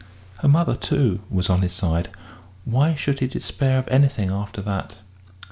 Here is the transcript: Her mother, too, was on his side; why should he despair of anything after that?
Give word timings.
Her 0.39 0.47
mother, 0.47 0.75
too, 0.75 1.21
was 1.29 1.47
on 1.47 1.61
his 1.61 1.73
side; 1.73 2.09
why 2.65 2.95
should 2.95 3.19
he 3.19 3.27
despair 3.27 3.77
of 3.77 3.87
anything 3.89 4.31
after 4.31 4.59
that? 4.63 4.95